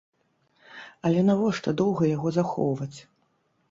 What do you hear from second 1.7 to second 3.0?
доўга яго захоўваць?